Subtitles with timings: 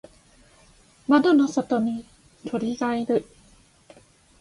[1.07, 2.07] 窓の外に
[2.49, 3.23] 鳥がいる。